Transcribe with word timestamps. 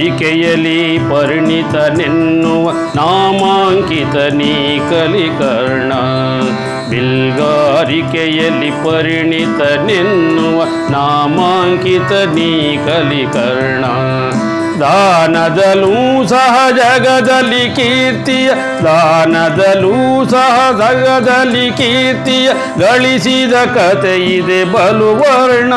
ಬಿಲ್ಗಾರಿಕೆಯಲ್ಲಿ 0.00 0.76
ಪರಿಣಿತನೆನ್ನುವ 1.10 2.66
ನಾಮಾಂಕಿತ 2.96 4.16
ನೀ 4.32 4.52
ಕಲಿಕರ್ಣ 4.90 5.92
ಬಿಲ್ಗಾರಿಕೆಯಲ್ಲಿ 6.90 8.70
ಪರಿಣಿತನೆನ್ನುವ 8.84 10.60
ನಾಮಾಂಕಿತ 10.90 12.12
ನೀ 12.34 12.50
ಕಲಿಕರ್ಣ 12.86 13.84
ದಾನದಲ್ಲೂ 14.80 16.28
ಸಹ 16.28 16.70
ಜಗದಲ್ಲಿ 16.70 17.74
ಕೀರ್ತಿಯ 17.74 18.50
ದಾನದಲ್ಲೂ 18.84 19.94
ಸಹ 20.30 20.56
ಜಗದಲ್ಲಿ 20.78 21.70
ಕೀರ್ತಿಯ 21.70 22.48
ಗಳಿಸಿದ 22.78 23.52
ಕತೆ 23.74 24.16
ಇದೆ 24.18 24.64
ಬಲು 24.64 25.10
ವರ್ಣ 25.14 25.74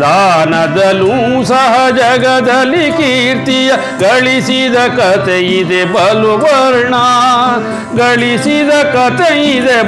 ದಾನದಲ್ಲೂ 0.00 1.44
ಸಹ 1.44 1.88
ಜಗದಲ್ಲಿ 1.90 2.90
ಕೀರ್ತಿಯ, 2.90 3.72
ಗಳಿಸಿದ 4.00 4.74
ಕತೆ 4.74 5.38
ಇದೆ 5.40 5.84
ಬಲು 5.84 6.38
ವರ್ಣ 6.38 6.94
ಗಳಿಸಿದ 7.96 8.70
ಕತೆ 8.70 9.30
ಇದೆ 9.50 9.82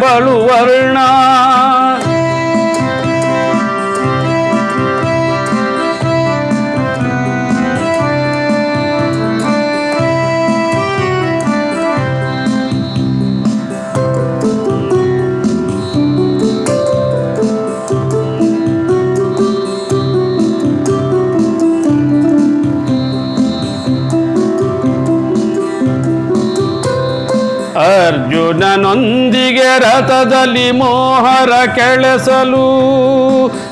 ಅರ್ಜುನನೊಂದಿಗೆ 27.85 29.79
ರಥದಲ್ಲಿ 29.79 30.71
ಮೋಹರ 30.71 31.53
ಕೆಳಸಲು 31.67 32.67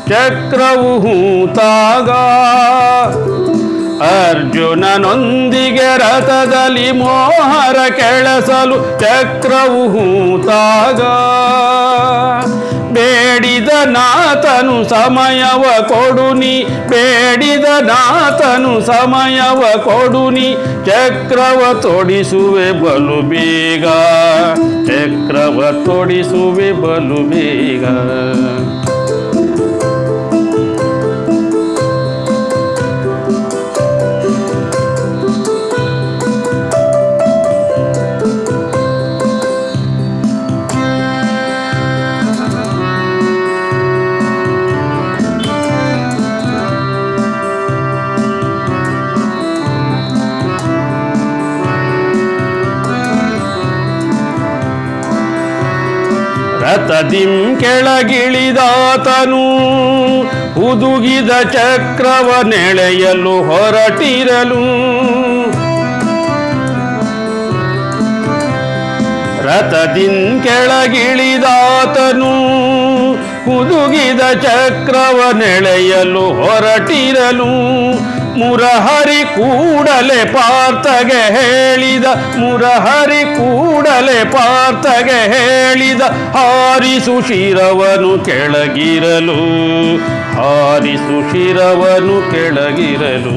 ಚಕ್ರವು 0.08 0.92
ಹೂತಾಗ. 1.00 2.10
ಅರ್ಜುನನೊಂದಿಗೆ 4.02 5.88
ರಥದಲ್ಲಿ 5.98 6.92
ಮೋಹರ 6.92 7.76
ಕೆಳಸಲು 7.88 9.00
ಚಕ್ರವು 9.00 9.82
ಹೂತಾಗ. 9.88 11.00
ಬೇಡಿದ 12.98 13.68
ನಾಥನು 13.84 14.88
ಸಮಯವ 14.88 15.64
ಕೊಡುನಿ 15.88 16.66
ಬೇಡಿದ 16.88 17.64
ನಾಥನು 17.80 18.80
ಸಮಯವ 18.80 19.62
ಕೊಡುನಿ 19.78 20.48
ಚಕ್ರವ 20.86 21.80
ತೊಡಿಸುವೆ 21.80 22.72
ಬಲು 22.72 23.28
ಬೇಗ, 23.28 23.84
ಚಕ್ರವ 24.86 25.84
ತೊಡಿಸುವೆ 25.84 26.72
ಬಲು 26.72 27.20
ಬೇಗ. 27.30 27.84
ರಥದಿಂ 56.68 57.56
ಕೆಳಗಿಳಿದಾತನು. 57.56 58.58
ಹುದುಗಿದ 60.54 61.30
ಚಕ್ರವ 61.30 62.42
ನೆಳೆಯಲು 62.42 63.42
ಹೊರಟಿರಲು. 63.42 64.64
ರಥದಿಂ 69.44 70.42
ಕೆಳಗಿಳಿದಾತನು. 70.42 71.52
ಹುದುಗಿದ 73.44 74.20
ಚಕ್ರವ 74.20 75.20
ನೆಳೆಯಲು 75.38 76.26
ಹೊರಟಿರಲು. 76.26 77.78
ಮುರಹರಿ 78.38 79.24
ಕೂಡಲೆ 79.24 80.24
ಪಾರ್ಥಗೆ 80.24 81.20
ಹೇಳಿದ 81.34 82.04
ಮುರಹರಿ 82.36 83.24
ಕೂಡಲೆ 83.24 84.07
ಪಾರ್ಥಗೆ 84.32 85.18
ಹೇಳಿದ 85.32 86.00
ಹಾರಿಸು 86.36 87.28
ಶಿರವನು 87.28 88.24
ಕೆಳಗಿರಲು 88.24 89.38
ಹಾರಿಸು 90.36 91.18
ಶಿರವನು 91.30 92.30
ಕೆಳಗಿರಲು. 92.30 93.36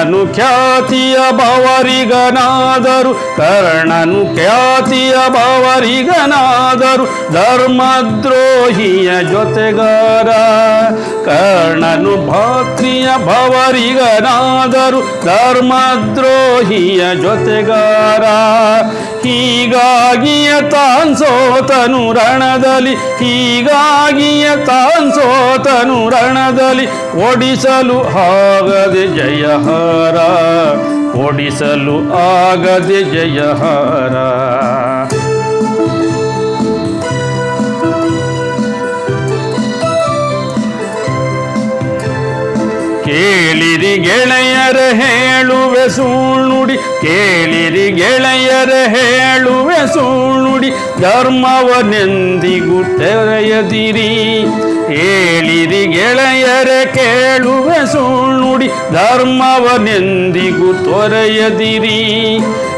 ಕರ್ಣನು 0.00 0.34
ಖ್ಯಾತಿಯ 0.34 1.16
ಬವರಿಗನಾದರು 1.30 3.12
ಕರ್ಣನು 3.36 4.34
ಖ್ಯಾತಿಯ 4.36 5.12
ಬವರಿಗನಾದರು 5.28 7.04
ಧರ್ಮದ್ರೋಹಿಯ 7.32 9.10
ಜೊತೆಗಾರ, 9.22 10.28
ಕರ್ಣನು 11.24 12.14
ಭಾತ್ರಿಯ 12.26 13.08
ಭವರಿಗನಾದರು, 13.26 15.00
ಧರ್ಮದ್ರೋಹಿಯ 15.24 17.00
ಜೊತೆಗಾರ. 17.22 18.24
ಹೀಗಾಗಿಯ 19.24 20.50
ತಾನ್ 20.70 21.16
ಸೋತನು 21.16 22.12
ರಣದಲ್ಲಿ, 22.12 22.94
ಹೀಗಾಗಿಯ 22.94 24.48
ತಾನ್ 24.66 25.12
ಸೋತನು 25.12 26.08
ರಣದಲ್ಲಿ, 26.08 26.86
ಓಡಿಸಲು 27.26 27.98
ಆಗದೆ 28.26 29.04
ಜಯಹಾರ 29.90 30.18
ಓಡಿಸಲು 31.24 31.96
ಆಗದೆ 32.18 33.00
ಜಯಹಾರ. 33.14 34.14
ಕೇಳಿರಿ 43.06 43.92
ಗೆಳೆಯರ 44.06 44.80
ಹೇಳುವೆ 45.00 45.84
ಸುಳ್ಳುಡಿ 45.96 46.76
ಕೇಳಿರಿ 47.02 47.86
ಗೆಳೆಯರ 48.00 48.72
ಹೇಳುವೆ 48.96 49.80
ಸುಳ್ಳುಡಿ 49.94 50.70
ಧರ್ಮವನೆಂದಿಗೂ 51.00 52.78
ತೆರೆಯದಿರಿ. 52.98 54.10
ಹೇಳಿರಿ 54.90 55.82
ಗೆಳೆಯರ 55.94 56.70
ಕೇಳುವೆ 56.94 57.80
ಸುಳ್ಳುಡಿ 57.92 58.68
ಧರ್ಮವನೆಂದಿಗೂ 58.92 60.70
ತೊರೆಯದಿರಿ. 60.86 61.98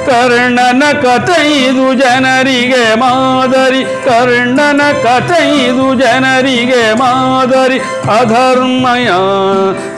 ಕರ್ಣನ 0.07 0.83
ಕಥೈದು 0.93 1.95
ಜನರಿಗೆ 1.95 2.95
ಮಾದರಿ. 2.95 3.85
ಕರ್ಣನ 3.85 4.81
ಕಥೈದು 5.03 5.95
ಜನರಿಗೆ 5.95 6.95
ಮಾದರಿ. 6.95 7.79
ಅಧರ್ಮಯ 8.19 9.07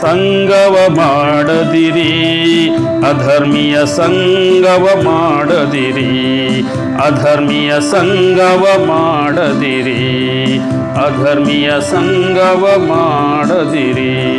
ಸಂಗವ 0.03 0.77
ಮಾಡದಿರಿ. 0.89 2.71
ಅಧರ್ಮೀಯ 3.09 3.77
ಸಂಗವ 3.87 4.89
ಮಾಡದಿರಿ. 5.05 6.65
ಅಧರ್ಮೀಯ 7.07 7.73
ಸಂಗವ 7.81 8.85
ಮಾಡದಿರಿ. 8.87 10.59
ಅಧರ್ಮೀಯ 11.05 11.71
ಸಂಗವ 11.91 12.75
ಮಾಡದಿರಿ. 12.89 14.35